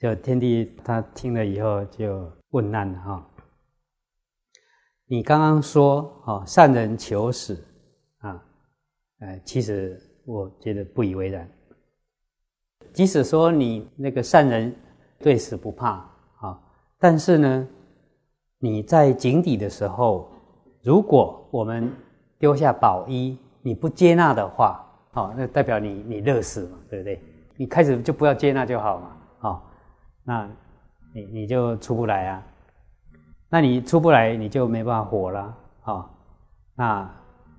[0.00, 3.26] 就天帝他听了以后就问难了哈。
[5.04, 7.62] 你刚刚说哦，善人求死
[8.20, 8.42] 啊，
[9.20, 11.46] 呃，其实我觉得不以为然。
[12.94, 14.74] 即使说你那个善人
[15.18, 15.96] 对死不怕
[16.40, 16.58] 啊，
[16.98, 17.68] 但是呢，
[18.58, 20.32] 你在井底的时候，
[20.82, 21.94] 如果我们
[22.38, 24.82] 丢下宝衣，你不接纳的话，
[25.12, 27.22] 哦，那代表你你乐死嘛，对不对？
[27.56, 29.62] 你开始就不要接纳就好嘛，哦，
[30.24, 30.48] 那
[31.14, 32.42] 你你就出不来啊，
[33.48, 36.10] 那你出不来，你就没办法活了啊。
[36.74, 37.10] 那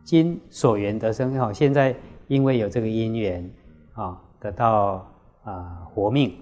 [0.04, 1.96] 今所缘得生，好，现在
[2.28, 3.52] 因为有这个因缘
[3.94, 5.06] 啊，得到
[5.44, 6.38] 啊活命，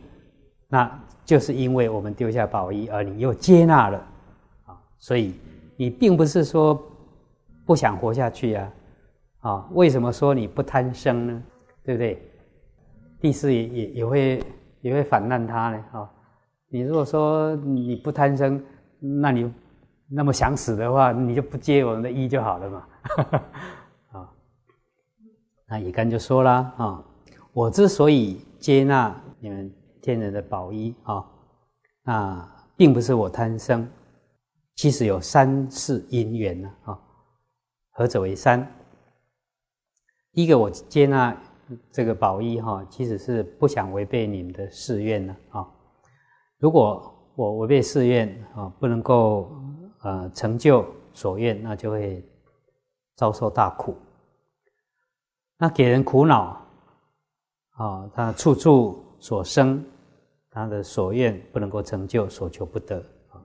[0.67, 0.89] 那
[1.25, 3.97] 就是因为我们丢下宝衣，而你又接纳了
[4.65, 5.33] 啊，所以
[5.75, 6.81] 你并不是说
[7.65, 8.73] 不想活下去啊。
[9.41, 11.43] 啊，为什么说你不贪生呢？
[11.83, 12.21] 对不对？
[13.21, 14.43] 第四也也也会
[14.81, 15.83] 也会反难他呢。
[15.91, 16.09] 啊，
[16.69, 18.63] 你如果说你不贪生，
[18.99, 19.51] 那你
[20.09, 22.87] 那么想死的话，你就不接我们的衣就好了嘛。
[24.11, 24.29] 啊，
[25.67, 27.03] 那乙干就说了啊，
[27.53, 31.25] 我之所以接纳你们天人的宝衣啊，
[32.03, 33.87] 那并不是我贪生，
[34.75, 36.71] 其实有三世因缘呢。
[36.85, 36.99] 啊，
[37.91, 38.65] 何者为三？
[40.31, 41.35] 第一个，我接纳
[41.91, 45.67] 这个宝衣哈，其实是不想违背你们的誓愿呢啊。
[46.57, 49.51] 如果我违背誓愿啊，不能够
[50.01, 52.23] 呃成就所愿，那就会
[53.15, 53.95] 遭受大苦。
[55.57, 56.65] 那给人苦恼
[57.71, 59.85] 啊，他处处所生，
[60.49, 62.97] 他的所愿不能够成就，所求不得
[63.29, 63.41] 啊。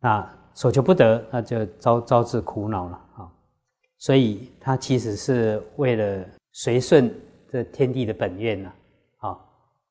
[0.00, 3.32] 那所求不得，那就招招致苦恼了啊。
[3.96, 7.10] 所以，他其实是为了随顺
[7.48, 8.72] 这天地的本愿呐，
[9.18, 9.38] 啊，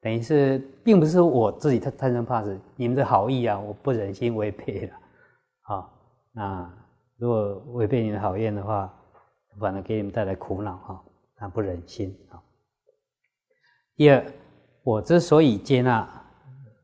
[0.01, 4.93] 等于是并不是我自己贪贪生怕死，你们的好意啊，我不忍心违背了，
[5.61, 5.89] 啊，
[6.31, 6.73] 那
[7.17, 8.93] 如果违背你的好愿的话，
[9.59, 11.03] 反而给你们带来苦恼哈，
[11.35, 12.37] 他不忍心啊。
[13.95, 14.23] 第二，
[14.83, 16.07] 我之所以接纳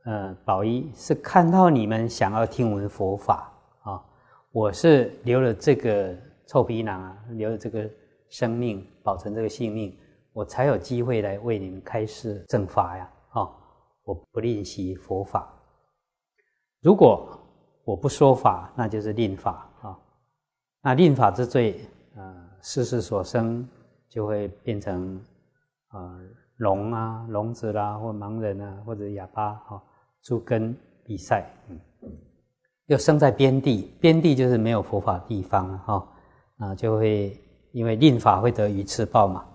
[0.06, 4.02] 呃宝一，是看到你们想要听闻佛法啊，
[4.52, 6.18] 我是留了这个。
[6.50, 7.88] 臭皮囊啊，留着这个
[8.28, 9.96] 生命，保存这个性命，
[10.34, 13.08] 我才有机会来为你们开示正法呀！
[13.30, 13.48] 啊，
[14.04, 15.48] 我不吝惜佛法。
[16.82, 17.40] 如果
[17.84, 19.96] 我不说法，那就是吝法啊。
[20.82, 21.82] 那吝法之罪，
[22.16, 23.70] 呃，世事所生
[24.10, 25.24] 就会变成
[25.90, 26.20] 啊
[26.58, 29.84] 聋啊、聋子啦，或盲人啊，或者哑巴哈，
[30.24, 31.80] 诸根比赛，嗯，
[32.88, 36.08] 又生在边地，边地就是没有佛法地方哈。
[36.60, 37.38] 啊，就会
[37.72, 39.46] 因为令法会得鱼翅报嘛。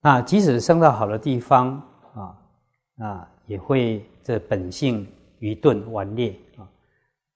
[0.00, 1.82] 那即使生到好的地方
[2.14, 2.38] 啊，
[3.04, 5.06] 啊也会这本性
[5.40, 6.68] 愚钝顽劣啊，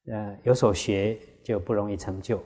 [0.07, 2.43] 呃有所学就不容易成就。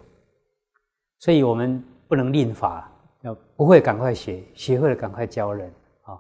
[1.21, 2.91] 所以我们不能令法，
[3.23, 6.19] 要不会赶快学，学会了赶快教人啊。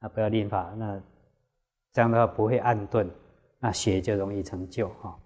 [0.00, 1.00] 那不要令法，那
[1.92, 3.08] 这样的话不会暗钝，
[3.58, 5.16] 那学就容易成就啊。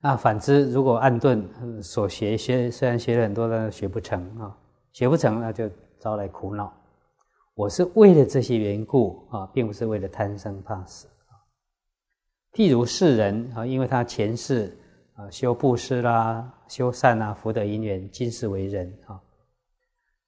[0.00, 1.44] 那反之，如果暗顿
[1.82, 4.56] 所学学虽然学了很多，但学不成啊，
[4.92, 6.72] 学不成那就招来苦恼。
[7.54, 11.08] 我是为了这些缘故啊，并不是为了贪生怕死。
[12.52, 14.78] 譬如世人啊，因为他前世
[15.16, 19.20] 啊修布施啦、修善啊、福德因缘，今世为人啊，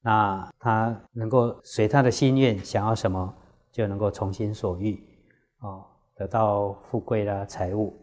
[0.03, 3.33] 那他能够随他的心愿，想要什么
[3.71, 5.01] 就能够从心所欲
[5.59, 5.79] 啊，
[6.17, 7.97] 得到富贵啦、财物。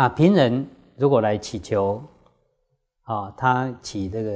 [0.00, 0.64] 那平人
[0.96, 2.00] 如果来祈求，
[3.02, 4.30] 啊，他起这个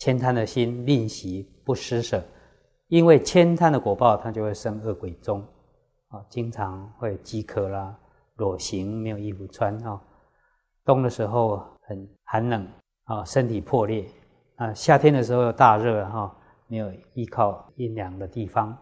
[0.00, 2.20] 悭贪的心，吝惜不施舍，
[2.88, 5.40] 因为悭贪的果报，他就会生恶鬼中，
[6.08, 7.96] 啊，经常会饥渴啦，
[8.34, 10.00] 裸行没有衣服穿啊，
[10.84, 12.66] 冬的时候很寒冷
[13.04, 14.04] 啊，身体破裂
[14.56, 18.76] 啊，夏天的时候又大热哈，没有依靠阴凉的地方，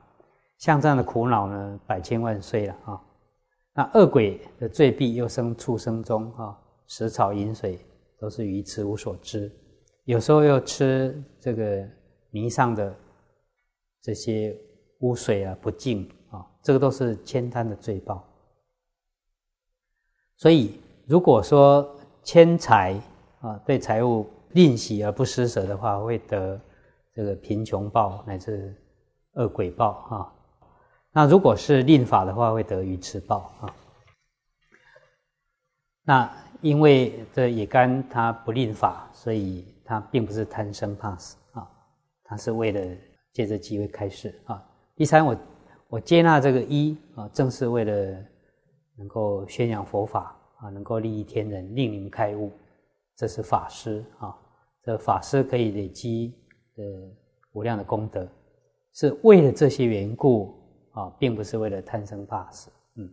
[0.57, 2.99] 像这样的苦恼呢，百千万岁了啊。
[3.75, 6.57] 那恶鬼的罪弊又生畜生中啊，
[6.87, 7.79] 食草饮水
[8.19, 9.51] 都是愚痴无所知，
[10.05, 11.85] 有时候又吃这个
[12.31, 12.95] 泥上的
[14.01, 14.57] 这些
[15.01, 18.25] 污水啊，不净啊，这个都是千贪的罪报。
[20.37, 23.01] 所以如果说迁财
[23.41, 26.61] 啊，对财物吝惜而不施舍的话，会得
[27.13, 28.73] 这个贫穷报乃至
[29.33, 30.33] 恶鬼报啊。
[31.15, 33.77] 那如果是令法的话，会得鱼吃报啊。
[36.03, 41.71] 那因为这野干他不令法，所以他并不是贪生怕死啊，
[42.25, 42.97] 他是为了
[43.33, 44.61] 借这机会开示啊，
[44.97, 45.37] 第三，我
[45.89, 47.93] 我接纳这个一啊，正是为了
[48.97, 52.51] 能够宣扬佛法啊，能够利益天人，令你们开悟，
[53.17, 54.37] 这是法师啊。
[54.83, 56.35] 这法师可以累积
[56.77, 56.85] 呃
[57.53, 58.29] 无量的功德，
[58.93, 60.55] 是为了这些缘故
[60.95, 62.71] 啊，并不是为了贪生怕死。
[62.97, 63.09] 嗯，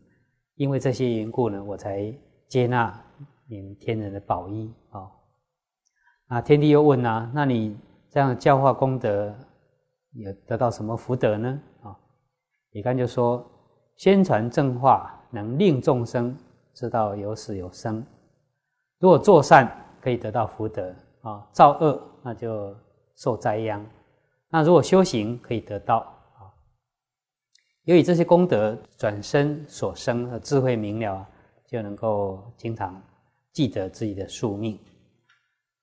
[0.56, 2.12] 因为这些缘故呢，我才
[2.48, 3.00] 接纳
[3.48, 5.12] 你们天人的宝衣啊。
[6.28, 7.78] 啊，天帝又问啊，那你
[8.10, 9.36] 这样教化功德，
[10.14, 11.62] 有得到什么福德呢？
[11.84, 11.96] 啊，
[12.72, 13.46] 李干就说，
[13.98, 16.36] 宣传正化，能令众生
[16.74, 18.06] 知道有死有生。
[19.00, 19.70] 如果做善，
[20.00, 20.94] 可以得到福德。
[21.22, 22.76] 啊，造恶那就
[23.16, 23.86] 受灾殃。
[24.50, 26.12] 那如果修行可以得到，
[27.86, 31.28] 由于这些功德转身所生的智慧明了，
[31.66, 33.02] 就能够经常
[33.52, 34.80] 记得自己的宿命。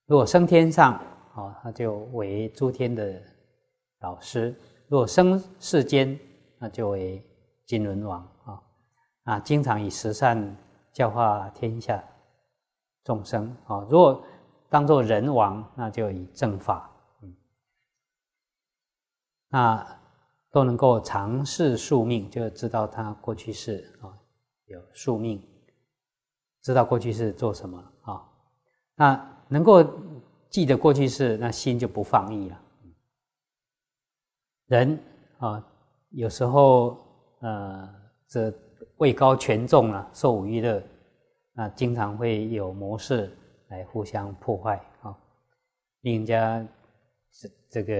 [0.05, 0.93] 如果升天上
[1.33, 3.21] 啊，他就为诸天的
[3.99, 4.53] 老师；
[4.87, 6.17] 如果生世间，
[6.57, 7.21] 那就为
[7.65, 8.61] 金轮王啊。
[9.23, 10.57] 啊，经常以十善
[10.93, 12.03] 教化天下
[13.03, 13.85] 众生啊。
[13.89, 14.23] 如果
[14.69, 16.89] 当做人王，那就以正法，
[17.21, 17.35] 嗯，
[19.49, 19.98] 那
[20.51, 24.13] 都能够尝试宿命，就知道他过去世啊
[24.65, 25.41] 有宿命，
[26.61, 28.29] 知道过去是做什么啊，
[28.95, 29.83] 那能够
[30.49, 32.61] 记得过去式，那心就不放逸了。
[34.67, 34.99] 人
[35.39, 35.63] 啊，
[36.09, 36.97] 有时候
[37.39, 37.89] 呃，
[38.27, 38.53] 这
[38.97, 40.83] 位高权重了，受五欲乐，
[41.53, 43.35] 那经常会有模式。
[43.69, 45.15] 来互相破坏啊，
[46.01, 46.67] 令人家
[47.29, 47.93] 这这个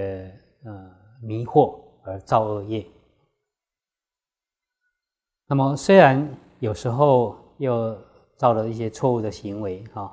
[0.64, 2.86] 呃迷惑而造恶业。
[5.46, 7.96] 那么虽然有时候又
[8.36, 10.12] 造了一些错误的行为啊，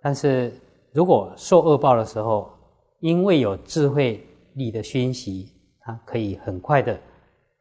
[0.00, 0.52] 但是
[0.92, 2.50] 如果受恶报的时候，
[3.00, 6.92] 因为有智慧力的熏习，它可以很快的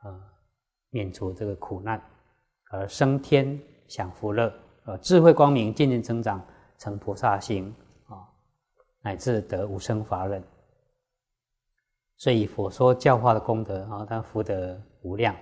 [0.03, 0.21] 呃
[0.89, 2.01] 免除这个苦难，
[2.71, 4.51] 而升天享福乐，
[4.85, 6.43] 呃智慧光明渐渐增长。
[6.79, 7.73] 成菩萨行
[8.05, 8.21] 啊，
[9.01, 10.43] 乃至得无生法忍。
[12.17, 15.35] 所以佛说教化的功德啊，他福德无量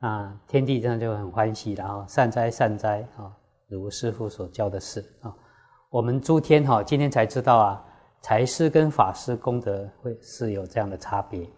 [0.00, 3.32] 啊，天地这样就很欢喜然后善哉善哉啊，
[3.68, 5.34] 如师父所教的事啊。
[5.90, 7.84] 我们诸天哈，今天才知道啊，
[8.20, 11.48] 财师跟法师功德会是有这样的差别。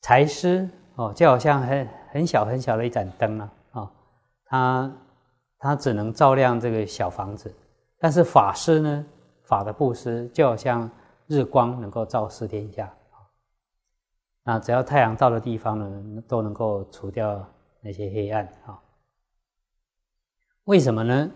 [0.00, 3.90] 财师哦，就好像很很小很小的一盏灯啊，啊，
[4.46, 4.92] 他。
[5.56, 7.50] 它只能照亮这个小房子，
[7.98, 9.06] 但是法师呢，
[9.44, 10.90] 法的布施就好像
[11.26, 12.94] 日光能够照四天下
[14.42, 17.46] 啊，只要太阳照的地方呢，都能够除掉
[17.80, 18.80] 那些黑暗啊。
[20.64, 21.30] 为什么呢？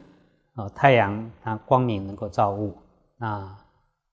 [0.55, 2.76] 啊，太阳它光明能够照物，
[3.17, 3.56] 那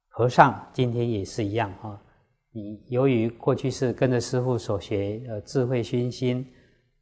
[0.10, 2.02] 和尚今天也是一样啊。
[2.52, 6.46] 你由于过去是跟着师傅所学，呃，智慧熏心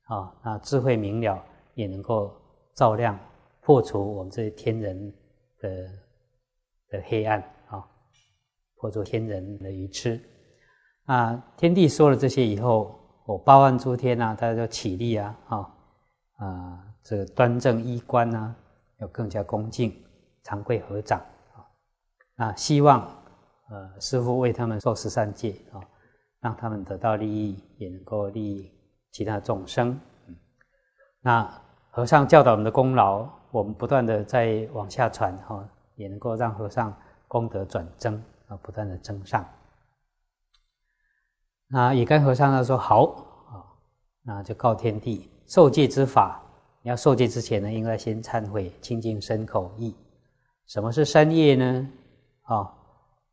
[0.06, 1.44] 啊，那智慧明了，
[1.74, 2.40] 也能够。
[2.76, 3.20] 照亮、
[3.62, 5.14] 破除我们这些天人
[5.60, 5.70] 的
[6.90, 7.53] 的黑暗
[8.84, 10.20] 啊，破除天人的愚痴
[11.06, 11.42] 啊。
[11.56, 15.76] 天地说了这些以后，我八万诸天呐，大家就起立啊，啊
[16.38, 18.54] 啊，这个端正衣冠呐，
[19.00, 19.96] 要更加恭敬，
[20.44, 21.20] 长跪合掌
[21.54, 22.46] 啊。
[22.48, 23.02] 啊，希望
[23.70, 25.80] 呃师父为他们受十三戒啊，
[26.42, 28.70] 让他们得到利益，也能够利益
[29.12, 29.98] 其他众生。
[30.28, 30.36] 嗯
[31.22, 31.50] 那。
[31.96, 35.64] 和尚教导我们的功劳，我们不断的在往下传哈，
[35.94, 36.92] 也能够让和尚
[37.28, 38.20] 功德转增
[38.58, 39.46] 不断的增上。
[41.68, 43.06] 那也跟和尚他说好
[43.50, 43.66] 啊，
[44.22, 46.40] 那就告天地受戒之法。
[46.82, 49.96] 你要受戒之前呢，应该先忏悔清净身口意。
[50.68, 51.90] 什么是三业呢？
[52.44, 52.56] 啊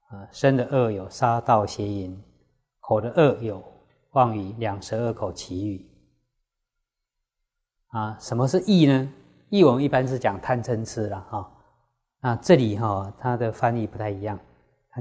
[0.09, 2.23] 啊，身的恶有杀盗邪淫，
[2.79, 3.63] 口的恶有
[4.13, 5.87] 妄语两舌恶口绮语。
[7.89, 9.13] 啊，什么是义呢？
[9.49, 11.53] 义我们一般是讲贪嗔痴了哈。
[12.21, 14.39] 那这里哈，它的翻译不太一样，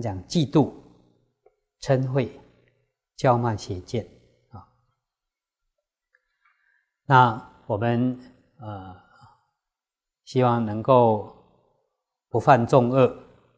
[0.01, 0.71] 讲嫉妒、
[1.81, 2.29] 嗔恚、
[3.17, 4.07] 骄慢、邪见
[4.51, 4.67] 啊。
[7.05, 8.19] 那我们
[8.59, 8.95] 呃，
[10.25, 11.35] 希望能够
[12.29, 13.15] 不犯众恶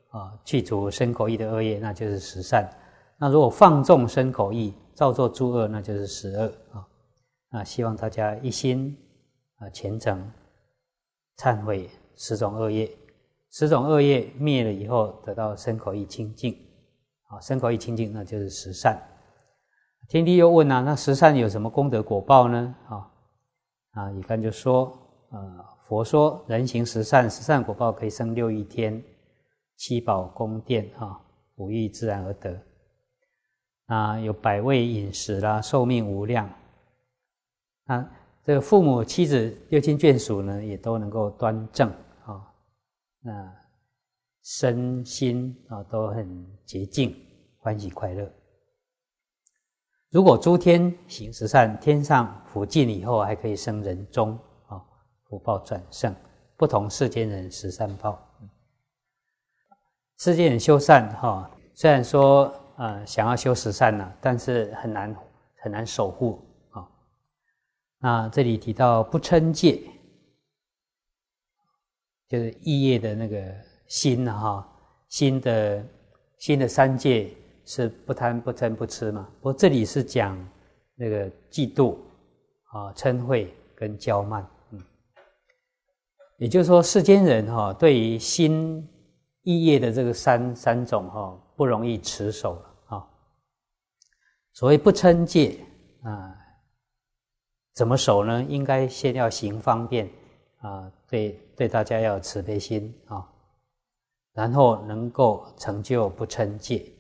[0.09, 2.69] 啊，去除身口意的恶业，那就是十善。
[3.17, 6.87] 那如果放纵身口意，造作诸恶，那就是十恶啊。
[7.49, 8.97] 那希望大家一心。
[9.61, 10.27] 啊，虔诚
[11.37, 12.91] 忏悔十种恶业，
[13.51, 16.57] 十种恶业灭了以后，得到身口意清净。
[17.27, 19.01] 啊，身口意清净，那就是十善。
[20.09, 22.75] 天帝又问啊，那十善有什么功德果报呢？
[22.89, 23.07] 啊
[23.91, 24.91] 啊，一般就说，
[25.31, 29.01] 呃，佛说人行十善，十善果报可以生六欲天、
[29.77, 31.19] 七宝宫殿，啊，
[31.55, 32.61] 五欲自然而得。
[33.87, 36.49] 啊，有百味饮食啦，寿命无量。
[37.85, 38.09] 啊，
[38.45, 41.89] 这个父母、妻子、六亲眷属呢，也都能够端正，
[43.23, 43.55] 那
[44.43, 47.15] 身心啊都很洁净，
[47.57, 48.31] 欢喜快乐。
[50.09, 54.37] 如果诸天行十善，天上福尽以后，还可以生人中
[54.67, 54.81] 啊，
[55.23, 56.13] 福报转胜，
[56.57, 58.19] 不同世间人十善报。
[60.17, 65.15] 世间人修善哈，虽然说呃想要修十善呢，但是很难
[65.61, 66.89] 很难守护啊。
[67.99, 69.81] 那这里提到不称戒，
[72.31, 73.43] 就是意业的那个
[73.87, 74.69] 心呐哈，
[75.09, 75.85] 心的
[76.37, 77.29] 心的三界。
[77.63, 79.29] 是不贪不嗔不痴嘛？
[79.39, 80.35] 不过这里是讲
[80.95, 81.95] 那个嫉妒
[82.71, 84.81] 啊、嗔恚跟骄慢，嗯，
[86.37, 88.85] 也就是说世间人哈，对于心
[89.43, 93.07] 意业的这个三三种哈，不容易持守了。
[94.53, 95.59] 所谓不嗔戒
[96.01, 96.35] 啊，
[97.75, 98.43] 怎么守呢？
[98.49, 100.09] 应该先要行方便
[100.61, 103.27] 啊，对对大家要有慈悲心啊，
[104.33, 106.91] 然后能够成就不嗔戒。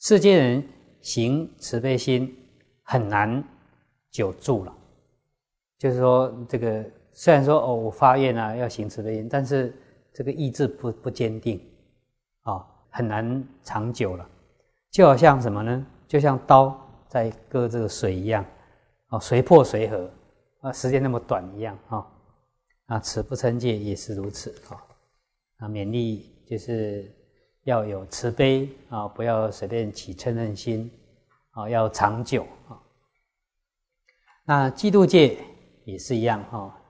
[0.00, 0.68] 世间人
[1.00, 2.36] 行慈悲心
[2.82, 3.42] 很难
[4.10, 4.74] 久住了，
[5.78, 9.74] 就是说，这个虽然说哦，我发愿啊要行慈悲心，但是
[10.12, 11.60] 这个意志不不坚定，
[12.42, 14.28] 啊，很难长久了。
[14.90, 15.86] 就好像什么呢？
[16.06, 18.44] 就像刀在割这个水一样，
[19.08, 20.10] 哦，随破随合，
[20.60, 22.06] 啊，时间那么短一样，啊，
[22.92, 24.76] 啊，持不称戒也是如此，啊，
[25.58, 27.10] 啊，勉励就是。
[27.64, 30.90] 要有慈悲啊，不要随便起嗔恨心
[31.52, 32.74] 啊，要长久啊。
[34.44, 35.38] 那嫉妒戒
[35.84, 36.80] 也是一样哈，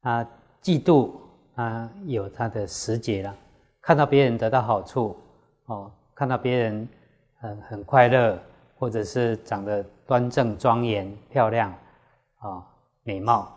[0.00, 0.24] 啊，
[0.60, 1.12] 嫉妒
[1.54, 3.32] 啊有它的时节了。
[3.80, 5.16] 看到别人得到好处
[5.66, 6.88] 哦，看到别人
[7.38, 8.36] 很很快乐，
[8.76, 11.72] 或者是长得端正庄严漂亮
[12.38, 12.66] 啊
[13.04, 13.55] 美貌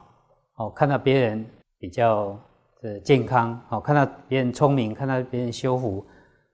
[0.59, 1.45] 哦，看到别人
[1.77, 2.39] 比较。
[2.81, 6.01] 的健康，好看到别人聪明，看到别人修福，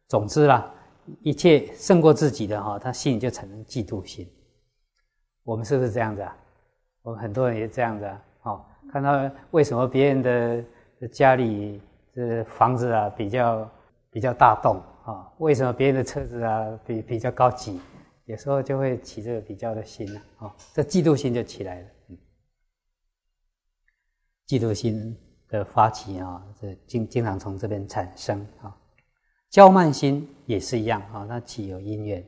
[0.08, 0.74] 总之啦，
[1.22, 4.28] 一切胜过自己的哈，他心里就产生嫉妒心。
[5.44, 6.36] 我们是不是这样子啊？
[7.04, 8.24] 我们很多人也这样子啊。
[8.42, 11.80] 哦，看到为什么别人的家里
[12.12, 13.70] 这房子啊比较
[14.10, 15.32] 比较大栋啊？
[15.38, 17.80] 为什么别人的车子啊比比较高级？
[18.26, 21.88] 有时候就会起这个比较的心啊，哦，这嫉妒心就起来了。
[22.10, 22.18] 嗯，
[24.48, 25.18] 嫉妒心。
[25.48, 28.75] 的发起啊，这经经常从这边产生啊。
[29.52, 32.25] 骄慢心也是一样啊，那起有因缘。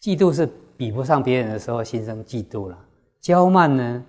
[0.00, 0.46] 嫉妒是
[0.76, 2.78] 比不上别人的时候心生嫉妒了，
[3.22, 4.04] 骄慢呢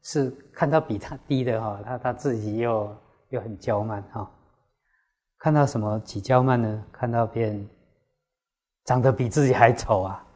[0.00, 2.96] 是看到比他低的哈，他他自己又
[3.30, 4.30] 又很骄慢哈。
[5.38, 6.84] 看到什么起骄慢呢？
[6.92, 7.68] 看到别人
[8.84, 10.26] 长得比自己还丑啊，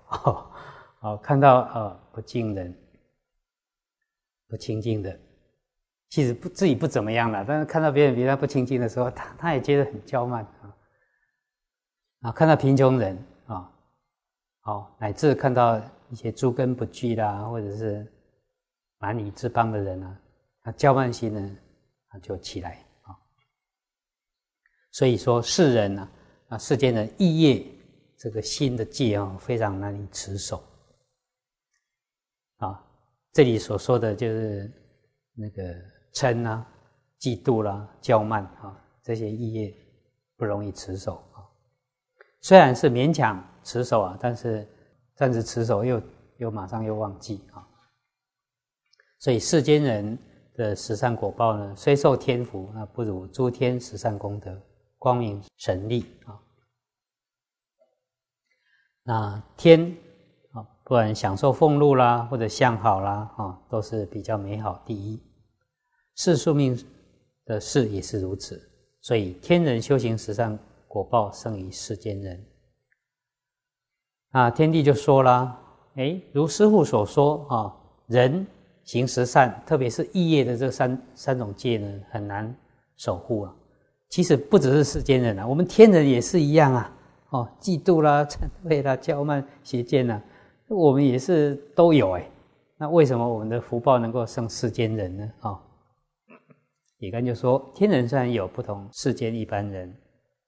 [1.00, 2.76] 哦，看到呃不敬人、
[4.52, 5.18] 不清净的。
[6.10, 10.76] 其实不自己不怎么样了，但是看到别人比他不亲近的时候，他他也觉得很骄慢啊。
[12.20, 13.16] 啊，看到贫穷人
[13.46, 13.72] 啊，
[14.60, 15.80] 好，乃至看到
[16.10, 18.06] 一些诸根不具啦，或者是
[18.98, 20.20] 蛮夷之邦的人啊，
[20.60, 21.56] 他骄慢心呢，
[22.08, 23.16] 啊就起来啊。
[24.90, 26.08] 所以说世人呢，
[26.48, 27.64] 啊世间的异业
[28.18, 30.62] 这个心的戒啊，非常难以持守。
[32.58, 32.84] 啊，
[33.32, 34.70] 这里所说的就是
[35.34, 35.92] 那个。
[36.14, 36.62] 嗔啊，
[37.18, 39.74] 嫉妒啦，骄慢啊，这些意业
[40.36, 41.40] 不容易持守啊。
[42.42, 44.68] 虽然是勉强持守啊，但是
[45.14, 46.02] 暂时持守又
[46.36, 47.66] 又马上又忘记啊。
[49.20, 50.18] 所以世间人
[50.54, 54.60] 的十善果报呢，虽受天福，那不如诸天十善功德，
[54.98, 56.38] 光明神力啊。
[59.02, 59.96] 那天，
[60.84, 65.20] 不管享受俸禄啦，或者相好啦啊，都是比较美好第一。
[66.16, 66.78] 世宿命
[67.44, 68.60] 的事也是如此，
[69.00, 70.58] 所以天人修行十善
[70.88, 72.44] 果报胜于世间人。
[74.32, 75.58] 啊，天帝就说了
[75.96, 77.74] ：“哎，如师父所说啊，
[78.06, 78.46] 人
[78.84, 82.54] 行十善，特别是异业的这三三种戒呢，很难
[82.96, 83.54] 守护啊。
[84.08, 86.92] 其实不只是世间人啊，我们天人也是一样啊。
[87.30, 88.36] 哦，嫉妒啦、嗔
[88.68, 90.22] 恚啦、骄慢、邪见呐，
[90.74, 92.28] 我们也是都有哎。
[92.78, 95.32] 那为什么我们的福报能够胜世间人呢？
[95.40, 95.60] 啊？”
[96.98, 99.92] 也干就说，天人虽然有不同世间一般人，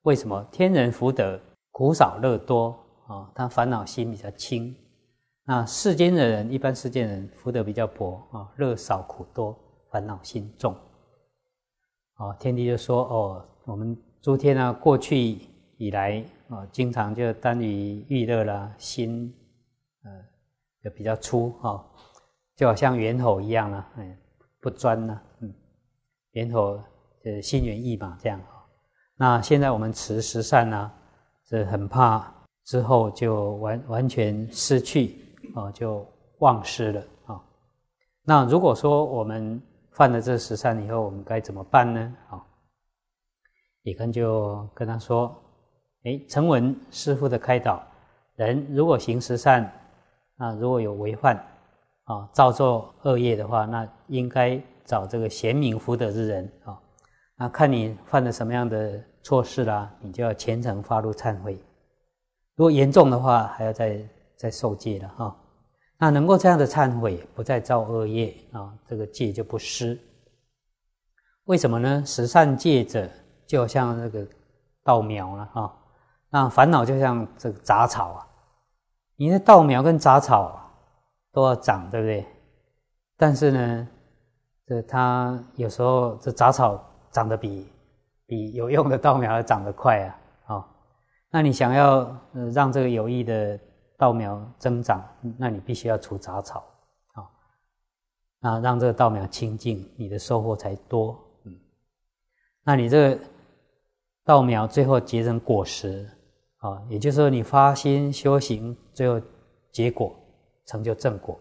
[0.03, 1.37] 为什么天人福德
[1.71, 2.77] 苦少乐多
[3.07, 3.29] 啊？
[3.35, 4.73] 他烦恼心比较轻。
[5.45, 9.53] 那世间的人，一般世间人福德比较薄啊，乐少苦多，
[9.91, 10.73] 烦恼心重。
[12.17, 15.37] 哦，天帝就说：哦，我们诸天啊，过去
[15.77, 19.33] 以来啊，经常就耽于欲乐啦，心
[20.85, 21.83] 就比较粗哈，
[22.55, 24.15] 就好像猿猴一样啦，哎，
[24.61, 25.51] 不专呢，嗯，
[26.33, 26.79] 猿猴
[27.23, 28.39] 是心猿意马这样。
[29.15, 30.91] 那现在我们持十善呢，
[31.49, 32.31] 是很怕
[32.65, 35.15] 之后就完完全失去
[35.55, 37.41] 啊，就忘失了啊。
[38.21, 39.59] 那如果说我们
[39.93, 42.15] 犯了这十善以后，我们该怎么办呢？
[42.29, 42.45] 啊？
[43.81, 45.35] 李根就跟他说
[46.05, 47.83] ：“哎，承文师傅的开导，
[48.35, 49.71] 人如果行十善，
[50.37, 51.35] 啊，如果有违犯，
[52.05, 56.79] 啊，造作恶业的话，那应该找这个贤明福德之人啊，
[57.37, 61.53] 那看你犯了什么样的错事啦，你就要虔诚发露忏悔。
[62.55, 65.35] 如果严重的话，还要再再受戒了哈。
[65.97, 69.99] 那能够这样的忏悔，不再造恶业啊，这个戒就不失。
[71.45, 72.03] 为什么呢？
[72.05, 73.09] 十善戒者。”
[73.47, 74.27] 就像那个
[74.83, 75.77] 稻苗了哈，
[76.31, 78.27] 那烦恼就像这个杂草啊，
[79.15, 80.59] 你的稻苗跟杂草
[81.31, 82.25] 都要长，对不对？
[83.17, 83.87] 但是呢，
[84.65, 87.67] 这它有时候这杂草长得比
[88.25, 90.67] 比有用的稻苗要长得快啊，啊，
[91.29, 91.99] 那你想要
[92.33, 93.59] 呃让这个有益的
[93.97, 95.03] 稻苗增长，
[95.37, 96.63] 那你必须要除杂草
[97.13, 97.23] 啊，
[98.39, 101.55] 那让这个稻苗清净，你的收获才多，嗯，
[102.63, 103.19] 那你这个。
[104.27, 106.09] 稻苗最后结成果实，
[106.65, 109.21] 啊，也就是说你发心修行，最后
[109.71, 110.15] 结果
[110.65, 111.39] 成就正果，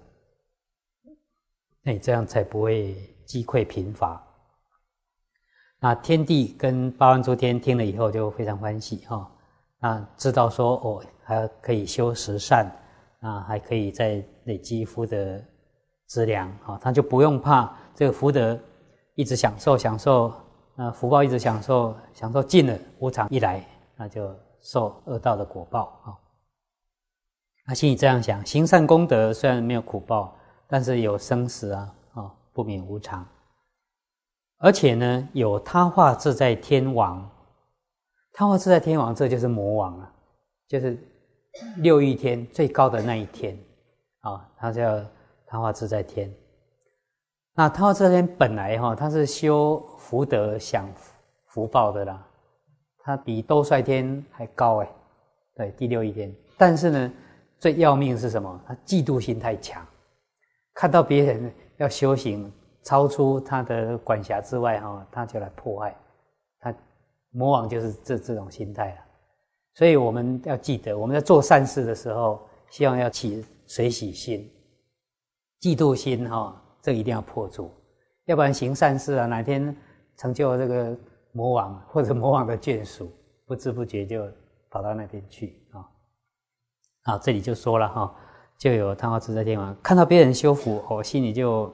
[1.82, 4.22] 那你这样才不会击溃贫乏。
[5.80, 9.30] 那天地跟八万诸天听了以后就非常欢喜哈，
[9.80, 12.70] 那知道说哦，还可以修十善，
[13.20, 15.42] 啊，还可以再累积福德
[16.06, 18.58] 资粮啊，他就不用怕这个福德
[19.14, 20.32] 一直享受享受。
[20.76, 23.64] 那福报一直享受，享受尽了，无常一来，
[23.96, 26.18] 那就受恶道的果报啊。
[27.66, 33.24] 他心里这样想：行善功德虽然没有苦报，但是有生死啊，啊，不免无常。
[34.58, 37.30] 而且呢，有他化自在天王，
[38.32, 40.12] 他化自在天王，这就是魔王了，
[40.68, 40.98] 就是
[41.78, 43.58] 六欲天最高的那一天
[44.20, 45.00] 啊，他叫
[45.46, 46.30] 他化自在天。
[47.54, 50.86] 那他这边本来哈，他是修福德享
[51.46, 52.26] 福报的啦，
[53.04, 54.88] 他比兜率天还高哎，
[55.54, 56.34] 对，第六一天。
[56.56, 57.12] 但是呢，
[57.60, 58.60] 最要命是什么？
[58.66, 59.86] 他嫉妒心太强，
[60.72, 62.50] 看到别人要修行
[62.82, 65.94] 超出他的管辖之外哈，他就来破坏。
[66.60, 66.74] 他
[67.30, 68.96] 魔王就是这这种心态了。
[69.74, 72.40] 所以我们要记得，我们在做善事的时候，
[72.70, 74.50] 希望要起随喜心，
[75.60, 76.60] 嫉妒心哈。
[76.80, 77.70] 这一定要破除，
[78.26, 79.74] 要不然行善事啊，哪天
[80.18, 80.94] 成就这个
[81.34, 83.12] 魔王 或者魔王的眷属，
[83.44, 84.26] 不知不觉就
[84.70, 85.84] 跑到那边去啊！
[87.02, 88.16] 啊，这里就说了哈，
[88.58, 91.72] 就有贪花自在天王看到别人修福，我心里就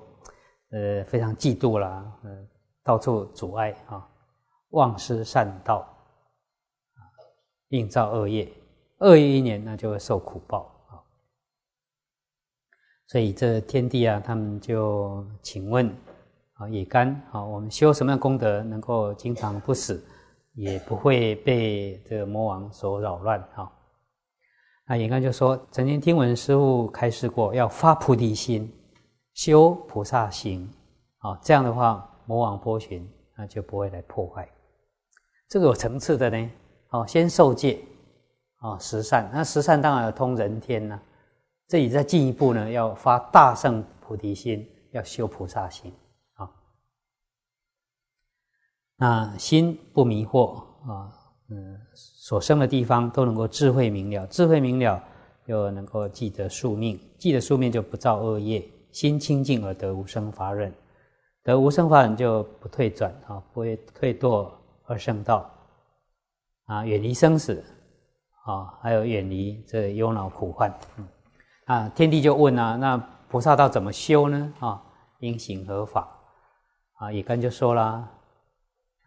[0.71, 1.89] 呃非常嫉妒了，
[2.25, 2.31] 呃，
[2.83, 4.09] 到处阻碍啊，
[4.71, 5.79] 忘失善道
[6.97, 7.01] 啊，
[7.69, 8.53] 应造恶业，
[8.99, 10.77] 恶业一年那就会受苦报。
[13.07, 15.93] 所以这天地啊，他们就请问
[16.61, 20.05] 啊，也干啊，我们修什么样功德，能够经常不死，
[20.53, 23.73] 也不会被这个魔王所扰乱啊？
[24.87, 28.71] 那也干就说，曾经听闻师父开示过，要发菩提心，
[29.33, 30.71] 修菩萨行
[31.21, 34.47] 啊，这样的话，魔王波旬那就不会来破坏。
[35.49, 36.51] 这个有层次的呢，
[36.91, 37.83] 哦，先受戒
[38.59, 41.01] 啊，十善，那十善当然有通人天呐。
[41.69, 45.93] 这里再进一步呢，要发大圣菩提心，要修菩萨心
[46.35, 46.51] 啊。
[49.01, 51.09] 那心不迷惑啊，
[51.49, 55.03] 嗯，所生的地方都能够智慧明了，智慧明了
[55.47, 60.71] 又能够记得宿命，记得宿命就不造恶业，心清净而得无生法忍，
[61.43, 64.51] 得无生法忍就不退转啊，不会退堕
[64.85, 65.51] 而圣道
[66.67, 67.65] 啊，远离生死
[68.45, 71.09] 啊，还有远离这忧恼苦患，嗯。
[71.65, 72.99] 啊，天地就问啊，那
[73.31, 74.53] 菩萨道怎么修呢？
[74.59, 74.83] 啊，
[75.21, 76.07] 应行合法？
[76.99, 78.07] 啊，也刚就说了，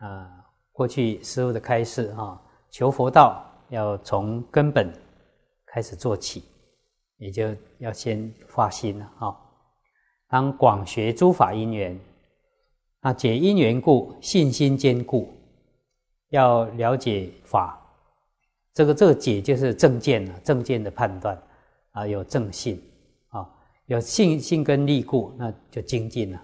[0.03, 0.29] 啊，
[0.73, 2.39] 过去师傅的开示啊，
[2.69, 4.91] 求佛道要从根本
[5.65, 6.43] 开始做起，
[7.17, 9.35] 也就要先发心了啊。
[10.27, 11.97] 当广学诸法因缘，
[12.99, 15.33] 啊，解因缘故，信心坚固，
[16.29, 17.79] 要了解法，
[18.73, 21.41] 这个这个解就是正见了，正见的判断。
[21.91, 22.81] 啊，有正信
[23.29, 23.47] 啊，
[23.85, 26.41] 有信心跟力故，那就精进了。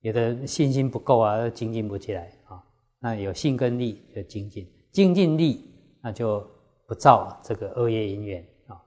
[0.00, 2.62] 有的信心不够啊，精进不起来啊。
[2.98, 6.46] 那有信跟力就精进，精进力那就
[6.86, 8.80] 不造这个恶业因缘啊。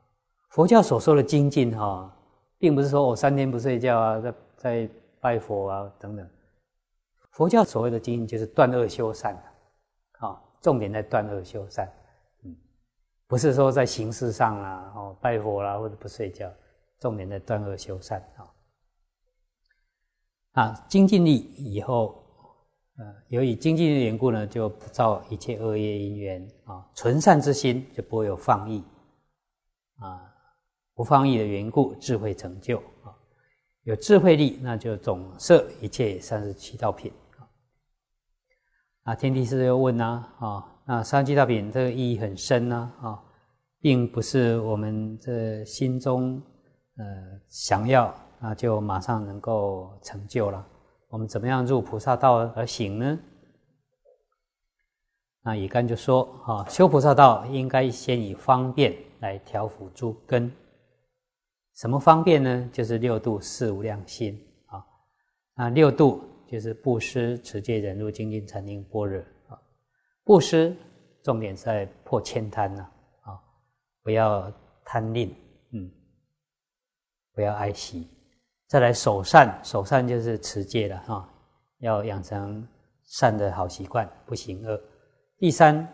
[0.50, 2.16] 佛教所说的精进哈，
[2.58, 6.30] 并不是说我三天不睡觉啊，在在拜佛啊等等。
[7.32, 9.36] 佛教所谓的精进，就是断恶修善
[10.20, 11.92] 啊，重点在断恶修善，
[12.44, 12.56] 嗯，
[13.28, 16.52] 不是说在形式上啊，哦，拜佛啦或者不睡觉，
[17.00, 18.46] 重点在断恶修善啊。
[20.54, 22.20] 啊，精进力以后。
[22.96, 28.84] 呃，由于精进的缘故呢，就不造一切恶业因缘啊，纯善之心就不会有放逸
[29.98, 30.22] 啊，
[30.94, 33.10] 不放逸的缘故，智慧成就啊，
[33.82, 37.50] 有智慧力，那就总摄一切三十七道品啊。
[39.06, 43.20] 啊，天地师又问呐啊，那三十七道品这个意义很深呢啊，
[43.80, 46.40] 并不是我们这心中
[46.98, 47.04] 呃
[47.50, 48.14] 想要
[48.44, 50.68] 啊，就马上能够成就了。
[51.08, 53.20] 我们怎么样入菩萨道而行呢？
[55.42, 60.52] 那乙干就说：啊，修菩萨道应该先以方便来调伏诸根。
[61.76, 62.70] 什么方便呢？
[62.74, 64.84] 就是六度四无量心啊。
[65.56, 69.58] 那六度就是布施、持戒、忍辱、精进、禅定、般若啊。
[70.26, 70.76] 布施
[71.24, 72.82] 重点在破千贪呐
[73.22, 73.40] 啊，
[74.04, 74.52] 不要
[74.84, 75.34] 贪吝，
[75.72, 75.90] 嗯，
[77.34, 78.10] 不要爱惜。
[78.74, 81.30] 再来守善，守善就是持戒了哈，
[81.78, 82.68] 要养成
[83.04, 84.82] 善的好习惯，不行恶。
[85.38, 85.88] 第三，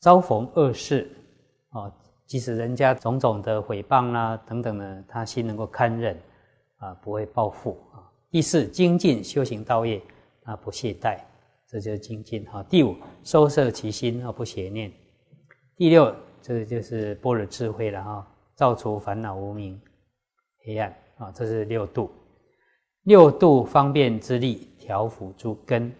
[0.00, 1.08] 遭逢恶事，
[1.68, 1.88] 啊，
[2.26, 6.20] 即使人家种种的诽谤啦等等呢，他心能够堪忍，
[6.78, 8.02] 啊，不会报复啊。
[8.32, 10.02] 第四，精进修行道业，
[10.42, 11.20] 啊，不懈怠，
[11.68, 12.64] 这就是精进哈。
[12.64, 14.92] 第五，收摄其心啊，不邪念。
[15.76, 19.80] 第六，这个就是般若智慧了哈，造除烦恼无明
[20.64, 20.92] 黑暗。
[21.22, 22.10] 啊，这是六度，
[23.02, 25.94] 六度方便之力调伏诸根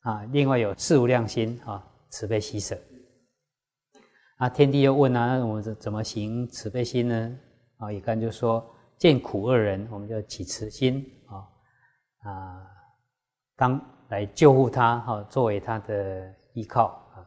[0.00, 0.24] 啊。
[0.32, 2.76] 另外有四无量心啊，慈悲喜舍。
[4.38, 7.38] 啊，天地又问啊，那我们怎么行慈悲心呢？
[7.76, 12.66] 啊，一干就说见苦恶人，我们就起慈心啊啊，
[13.54, 17.22] 当来救护他哈，作为他的依靠啊，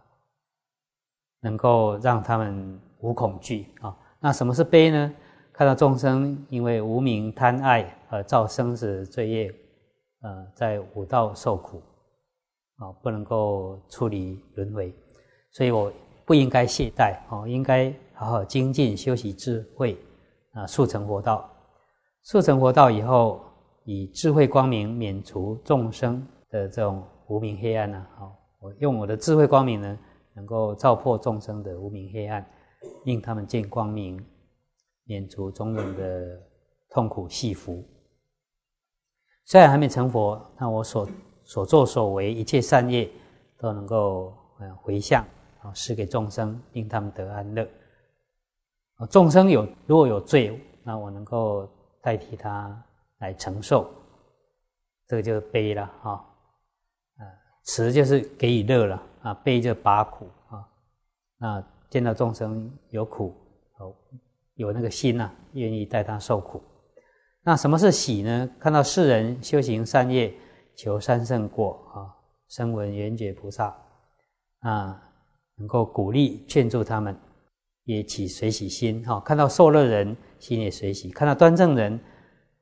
[1.39, 3.97] 能够让他们无恐惧啊。
[4.19, 5.13] 那什么是悲呢？
[5.61, 9.53] 看到众生因为无名贪爱而造生死罪业，
[10.23, 11.79] 呃，在五道受苦，
[12.77, 14.91] 啊，不能够处理轮回，
[15.51, 15.93] 所以我
[16.25, 19.95] 不应该懈怠，哦，应该好好精进修习智慧，
[20.53, 21.47] 啊，速成佛道。
[22.23, 23.39] 速成佛道以后，
[23.83, 29.99] 以智慧光明免除众生的这种无明黑暗呢，好，我用我的智慧光明呢，
[30.33, 32.43] 能够照破众生的无明黑暗，
[33.05, 34.19] 令他们见光明。
[35.11, 36.41] 免除种种的
[36.89, 37.83] 痛苦系福。
[39.43, 41.05] 虽然还没成佛，那我所
[41.43, 43.11] 所作所为一切善业
[43.57, 45.21] 都能够嗯回向
[45.63, 47.67] 啊，施给众生，令他们得安乐。
[49.09, 51.69] 众生有如果有罪，那我能够
[52.01, 52.81] 代替他
[53.17, 53.91] 来承受，
[55.07, 56.11] 这个就是悲了啊。
[57.17, 57.23] 啊，
[57.63, 60.65] 慈就是给予乐了啊，悲就拔苦啊。
[61.37, 63.35] 那见到众生有苦，
[63.79, 63.93] 哦。
[64.61, 66.61] 有那个心呐，愿意带他受苦。
[67.43, 68.47] 那什么是喜呢？
[68.59, 70.31] 看到世人修行善业，
[70.75, 72.13] 求三圣果啊，
[72.47, 73.75] 声闻缘觉菩萨
[74.59, 75.01] 啊，
[75.57, 77.17] 能够鼓励劝助他们，
[77.85, 79.19] 也起随喜心哈。
[79.21, 81.99] 看到受乐人，心也随喜；看到端正人，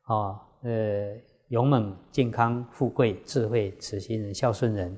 [0.03, 1.13] 啊，呃，
[1.49, 4.97] 勇猛、健康、富贵、智慧、慈心人、孝顺人，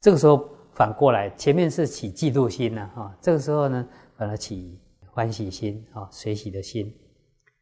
[0.00, 0.44] 这个时候
[0.74, 4.80] 反过来，前面是起嫉妒心呢，哈，这个时候呢，反而起。
[5.14, 6.92] 欢喜心啊，随喜的心，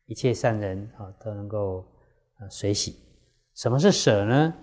[0.07, 1.85] 一切善人啊都能够
[2.39, 2.97] 啊随喜。
[3.55, 4.55] 什么是舍呢？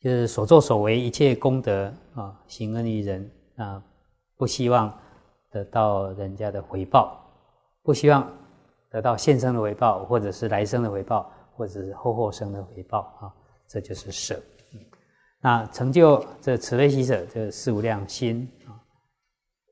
[0.00, 3.80] 就是所作所为一切功德啊，行恩于人啊，
[4.36, 4.92] 不希望
[5.52, 7.24] 得到人家的回报，
[7.84, 8.28] 不希望
[8.90, 13.32] 得到现生的回报，或者是来生的回报，或者是后后生的回报啊，
[13.68, 14.42] 这就是舍。
[15.40, 18.82] 那成就这慈悲喜舍，这四无量心啊。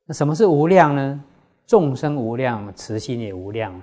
[0.06, 1.24] 那什么是无量呢？
[1.70, 3.80] 众生无量，慈心也无量，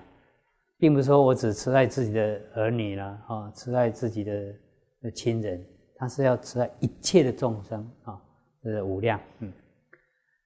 [0.78, 4.56] 并不是说我只慈爱自己的儿女了啊，慈爱自己的
[5.04, 8.22] 的亲人，他是要慈爱一切的众生啊，
[8.62, 9.18] 这是无量。
[9.40, 9.54] 嗯，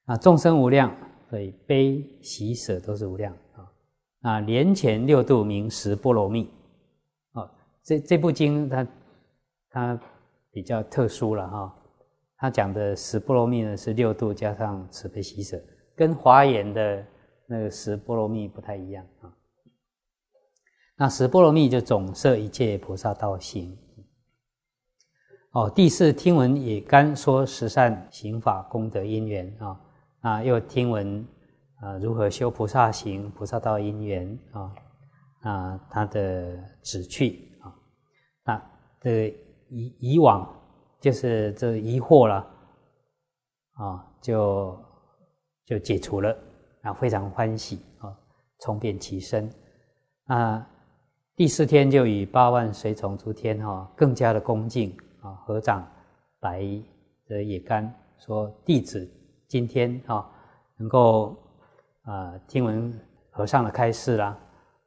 [0.05, 0.95] 啊，众生无量，
[1.31, 3.71] 所以悲喜舍都是无量啊。
[4.21, 6.47] 啊，莲前六度名十波罗蜜，
[7.31, 7.51] 啊，
[7.83, 8.87] 这这部经它
[9.71, 9.99] 它
[10.51, 11.75] 比较特殊了哈，
[12.37, 15.59] 它讲的十波罗蜜呢是六度加上慈悲喜舍，
[15.95, 17.03] 跟华严的。
[17.51, 19.35] 那个十波罗蜜不太一样啊。
[20.95, 23.77] 那十波罗蜜就总摄一切菩萨道行。
[25.51, 29.81] 哦，第四听闻也干说十善行法功德因缘啊，
[30.21, 31.27] 啊，又听闻
[31.81, 34.73] 啊如何修菩萨行、菩萨道因缘啊
[35.41, 37.75] 啊，他的旨趣啊，
[38.45, 39.27] 那这
[39.67, 40.47] 以以往
[41.01, 42.35] 就是这疑惑了
[43.73, 44.79] 啊，就
[45.65, 46.33] 就解除了
[46.81, 48.15] 啊，非常欢喜啊，
[48.59, 49.49] 重变其身
[50.25, 50.67] 啊。
[51.35, 55.87] 第四天就与八万随从诸天哈，更加的恭敬啊，合掌
[56.39, 56.61] 白
[57.27, 59.09] 的野干说弟子
[59.47, 60.29] 今天啊
[60.77, 61.35] 能够
[62.03, 62.93] 啊听闻
[63.31, 64.37] 和尚的开示啦，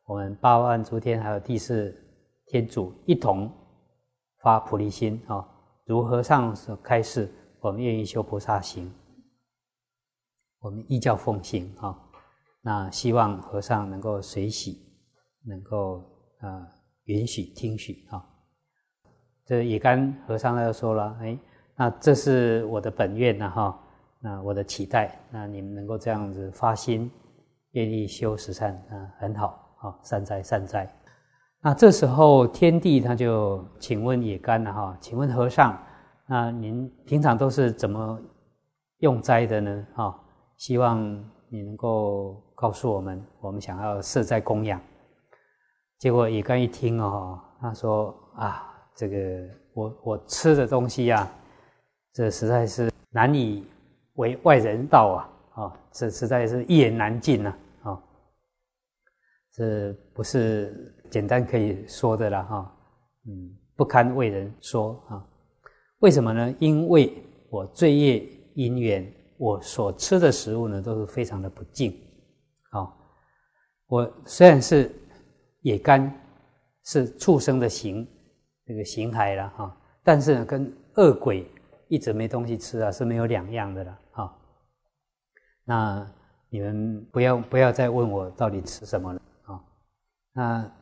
[0.07, 1.97] 我们八万诸天还有第四
[2.47, 3.51] 天主一同
[4.43, 5.45] 发菩提心啊，
[5.87, 8.93] 如和尚所开示，我们愿意修菩萨行，
[10.65, 11.95] 我们依教奉行啊，
[12.63, 14.83] 那希望和尚能够随喜，
[15.45, 16.03] 能够。
[16.41, 16.69] 啊，
[17.05, 18.23] 允许听许啊！
[19.47, 21.39] 这野干和尚他就说了：“哎，
[21.75, 23.81] 那这是我的本愿呐，哈，
[24.21, 27.11] 那我的期待，那你们能够这样子发心，
[27.71, 30.87] 愿意修十善啊，很好啊，善哉善哉。”
[31.63, 35.83] 那这时候天帝他就请问野干了哈，请问和尚，
[36.27, 38.21] 那您平常都是怎么
[38.99, 39.87] 用斋的呢？
[39.95, 40.24] 哈，
[40.57, 41.03] 希望
[41.49, 44.81] 你能够告诉我们，我们想要设斋供养。
[45.99, 49.17] 结果野干一听哦，他说：“啊，这个
[49.73, 51.31] 我我吃的东西呀，
[52.13, 53.67] 这实在是难以
[54.15, 55.09] 为外人道
[55.55, 55.63] 啊！
[55.63, 57.57] 啊，这实在是一言难尽呐！
[57.83, 58.03] 啊，
[59.53, 62.77] 这不是简单可以说的了哈。
[63.27, 65.25] 嗯，不堪为人说啊。
[66.01, 66.55] 为什么呢？
[66.59, 71.95] 因为我罪业因缘，我所吃的食物呢，都是非常的不净。
[72.71, 72.97] 好，
[73.87, 74.95] 我虽然是。”
[75.65, 76.15] 野干
[76.83, 78.07] 是畜生的形，
[78.67, 81.51] 这个形骸了哈，但是呢，跟恶鬼
[81.89, 84.37] 一直没东西吃啊，是没有两样的了哈。
[85.65, 86.07] 那
[86.51, 89.65] 你们不要不要再问我到底吃什么了啊？
[90.35, 90.73] 那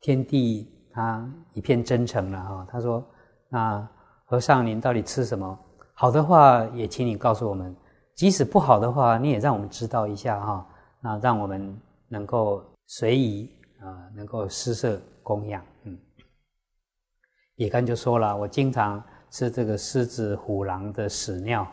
[0.00, 3.06] 天地他一片真诚了哈，他说
[3.48, 3.88] ：“那
[4.24, 5.56] 和尚您到底吃什么？
[5.94, 7.72] 好的话也请你告诉我们，
[8.14, 10.66] 即使不好的话你也让我们知道一下哈，
[11.00, 13.50] 那让我们能够随意。”
[13.84, 15.98] 啊，能够施舍供养，嗯，
[17.56, 21.70] 野干就说了，我经常吃这个狮子、虎狼的屎尿，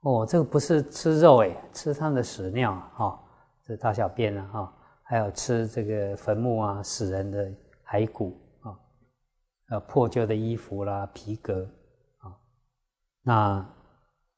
[0.00, 3.22] 哦，这个不是吃肉诶，吃它的屎尿哈，
[3.64, 7.48] 这大小便啊哈，还有吃这个坟墓啊死人的
[7.86, 8.74] 骸骨啊，
[9.68, 11.64] 呃破旧的衣服啦、皮革
[12.18, 12.34] 啊，
[13.22, 13.66] 那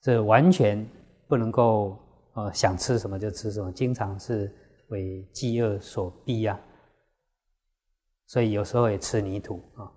[0.03, 0.87] 这完全
[1.35, 1.99] 不能够
[2.35, 4.55] 呃想吃什么就吃什么，经常是
[4.91, 6.57] 为饥饿所逼呀。
[8.29, 9.91] 所以有时候也吃泥土啊。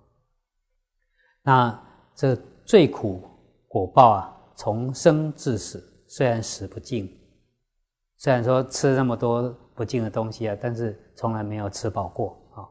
[1.44, 3.22] 那这最苦
[3.68, 7.08] 果报啊，从生至死，虽然死不尽，
[8.16, 12.66] 虽然说吃那么多不净的东西啊，但是从来没有吃饱过啊。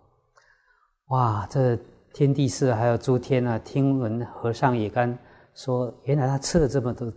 [1.06, 1.80] 哇，这
[2.14, 5.18] 天地寺还有诸天啊，听闻和尚也干
[5.54, 7.10] 说，原来他吃了这么多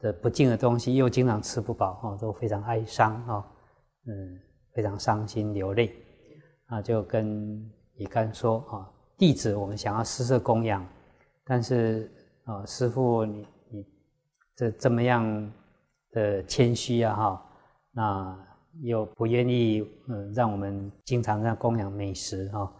[0.00, 3.46] 的不净的东西，又经常吃不饱哦，都非常哀伤啊，
[4.06, 4.40] 嗯，
[4.72, 5.94] 非常伤心流泪。
[6.66, 10.84] 啊，就跟乙干说啊，弟子我们想要施舍供养，
[11.44, 12.10] 但是
[12.44, 13.86] 啊，师傅你你
[14.56, 15.52] 这这么样
[16.10, 17.46] 的谦虚啊哈，
[17.92, 18.46] 那
[18.82, 22.72] 又不愿意嗯让我们经常让供养美食哈，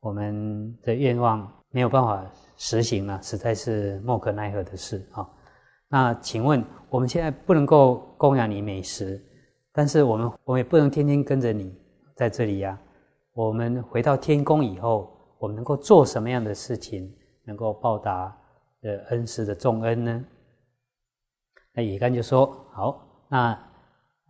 [0.00, 2.24] 我们的愿望没有办法
[2.56, 5.28] 实行了，实在是莫可奈何的事啊。
[5.94, 9.24] 那请问我们现在不能够供养你美食，
[9.72, 11.72] 但是我们我们也不能天天跟着你
[12.16, 12.76] 在这里呀。
[13.32, 18.36] 我们回到天宫以后，我们能够做什么样的事情，能够报答
[18.82, 20.24] 呃恩师的重恩呢？
[21.74, 23.56] 那野干就说：“好，那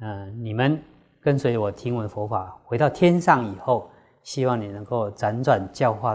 [0.01, 0.79] 嗯，你们
[1.19, 3.89] 跟随我听闻佛法，回到天上以后，
[4.23, 6.13] 希望你能够辗转教化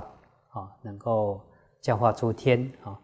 [0.50, 1.42] 啊，能够
[1.82, 3.00] 教化诸天啊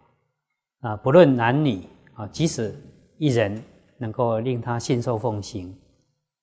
[0.82, 2.76] 啊，不论男女啊，即使
[3.18, 3.64] 一人
[3.98, 5.70] 能够令他信受奉行。”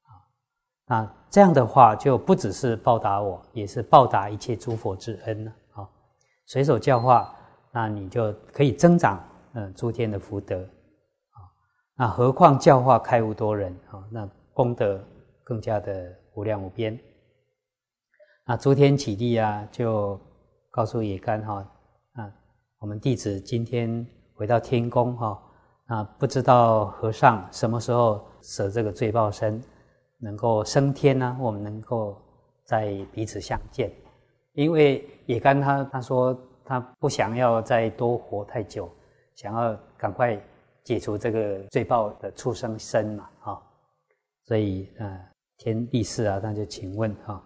[0.04, 0.12] 啊
[0.87, 5.88] 那这样的话，就不只是报答我，也是报答一切诸佛之恩了啊！
[6.44, 7.35] 随手教化，
[7.72, 9.18] 那你就可以增长
[9.54, 11.38] 嗯诸天的福德啊！
[11.96, 15.02] 那何况教化开悟多人啊，那功德
[15.42, 16.98] 更加的无量无边。
[18.44, 20.20] 那诸天起立啊，就
[20.70, 21.54] 告诉野干哈
[22.14, 22.30] 啊，
[22.80, 25.42] 我们弟子今天回到天宫哈，
[25.92, 29.62] 啊不知道和尚什么时候舍这个罪报身。
[30.24, 31.37] 能够升天呢？
[31.40, 32.16] 我们能够
[32.62, 33.92] 在彼此相见，
[34.52, 36.33] 因为野干他他说
[36.64, 38.88] 他不想要再多活太久，
[39.35, 40.40] 想要赶快
[40.85, 43.61] 解除这个罪报的畜生身嘛，啊，
[44.44, 45.28] 所以呃，
[45.59, 47.42] 天地士啊，那就请问啊，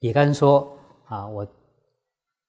[0.00, 1.46] 也干说啊，我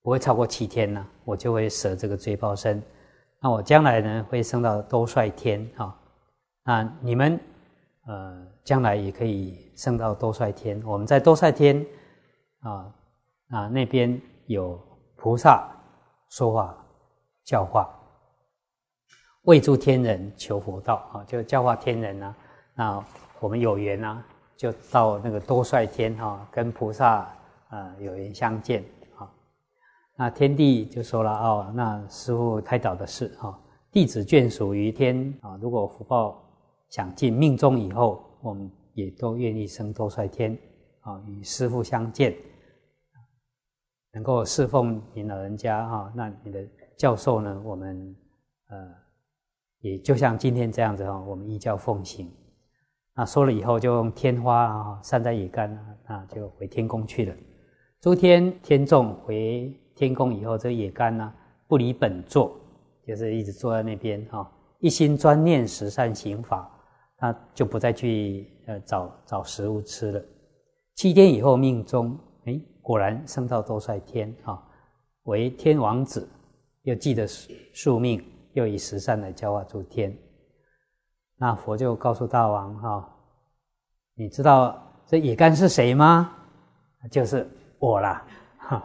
[0.01, 2.81] 不会超过七天呢，我就会舍这个罪报身，
[3.41, 5.97] 那我将来呢会升到多帅天啊，
[6.63, 7.39] 那你们
[8.05, 11.85] 呃将来也可以升到多帅天，我们在多帅天
[12.59, 12.93] 啊
[13.49, 14.79] 啊那边有
[15.15, 15.67] 菩萨
[16.29, 16.77] 说话
[17.45, 17.89] 教化。
[19.43, 22.35] 为诸天人求佛道啊，就教化天人啊。
[22.75, 23.03] 那
[23.39, 24.23] 我们有缘啊，
[24.57, 27.25] 就到那个多帅天哈，跟菩萨
[27.69, 28.83] 啊有缘相见。
[30.19, 33.57] 那天帝就说了哦，那师傅开导的是哈，
[33.89, 35.57] 弟子眷属于天啊。
[35.61, 36.43] 如果福报
[36.89, 40.59] 享尽，命中以后，我们也都愿意升多帅天
[40.99, 42.35] 啊，与师傅相见，
[44.11, 46.11] 能够侍奉您老人家哈。
[46.13, 47.61] 那你的教授呢？
[47.63, 48.13] 我们
[48.67, 48.93] 呃。
[49.81, 52.29] 也就像今天这样子哈，我们依教奉行。
[53.15, 57.33] 那说了以后，就用天花啊散在野干啊，那就回天宫去了。
[58.01, 61.33] 诸天天众回天宫以后，这野干呢
[61.67, 62.57] 不离本座，
[63.05, 66.71] 就是一直坐在那边哈，一心专念十善行法，
[67.17, 70.23] 他就不再去呃找找食物吃了。
[70.95, 74.63] 七天以后命中，哎，果然升到多帅天啊，
[75.23, 76.25] 为天王子，
[76.83, 78.23] 又记得宿命。
[78.53, 80.11] 又以十善来教化诸天，
[81.37, 83.09] 那佛就告诉大王哈，
[84.15, 86.35] 你知道这野干是谁吗？
[87.11, 88.25] 就是我啦，
[88.57, 88.83] 哈，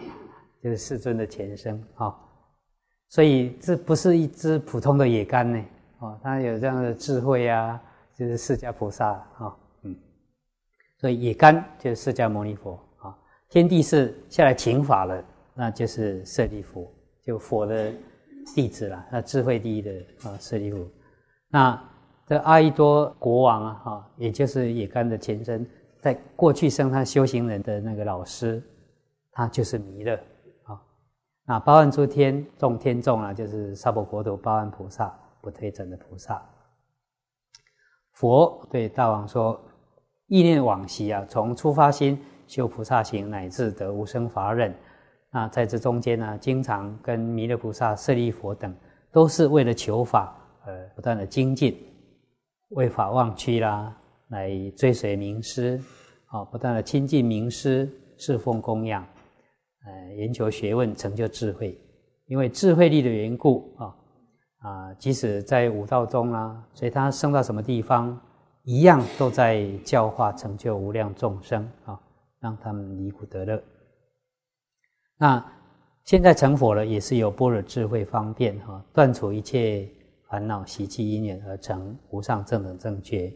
[0.65, 2.13] 就是世尊的前身啊。
[3.11, 5.65] 所以这不是一只普通的野干呢，
[5.99, 7.81] 哦，他有这样的智慧啊，
[8.17, 9.95] 就是释迦菩萨啊，嗯，
[10.99, 13.15] 所以野干就是释迦牟尼佛啊。
[13.51, 15.25] 天地是下来请法了，
[15.55, 16.91] 那就是舍利弗，
[17.23, 17.93] 就佛的。
[18.55, 19.91] 弟子啦，那智慧第一的
[20.23, 20.87] 啊，舍利弗。
[21.49, 21.83] 那
[22.27, 25.67] 这阿依多国王啊，哈，也就是野干的前身，
[25.99, 28.63] 在过去生他修行人的那个老师，
[29.33, 30.21] 他就是弥勒
[31.47, 36.43] 那八万诸天众天众啊，就是娑婆国土八万菩萨不退转的菩萨。
[38.13, 39.61] 佛对大王说：
[40.29, 44.75] 意念往昔啊，从出发心修菩萨行，乃至得无生法忍。
[45.31, 48.75] 那在这中间呢，经常跟弥勒菩萨、舍利佛等，
[49.13, 51.77] 都是为了求法，而，不断的精进，
[52.71, 53.95] 为法忘躯啦，
[54.29, 55.79] 来追随名师，
[56.27, 59.05] 啊，不断的亲近名师，侍奉供养，
[59.85, 61.79] 呃，研究学问，成就智慧。
[62.27, 63.95] 因为智慧力的缘故啊，
[64.61, 68.19] 啊，即使在五道中啊，所以他生到什么地方，
[68.63, 72.01] 一样都在教化成就无量众生啊，
[72.41, 73.63] 让他们离苦得乐。
[75.19, 75.45] 那
[76.05, 79.87] 现在成佛了，也是有般若智慧方便哈，断除一切
[80.31, 83.31] 烦恼习气因缘而成无上正等正觉，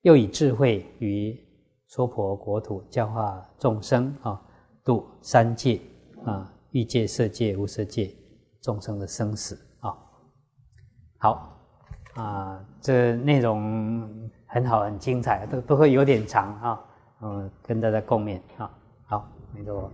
[0.00, 1.38] 又以智慧于
[1.88, 4.42] 娑婆国土教化众生啊，
[4.84, 5.80] 度三界
[6.24, 8.14] 啊，欲界、色界、无色界
[8.60, 9.96] 众生的生死啊。
[11.18, 11.58] 好
[12.14, 16.84] 啊，这内容很好，很精彩，都都会有点长啊，
[17.22, 18.70] 嗯，跟大家共勉啊。
[19.06, 19.90] 好，没错。